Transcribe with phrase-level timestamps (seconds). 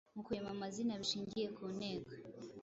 [0.15, 2.11] Mu kurema amazina bishingiye ku nteko,